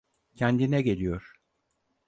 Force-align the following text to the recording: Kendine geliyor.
Kendine 0.35 0.81
geliyor. 0.81 1.33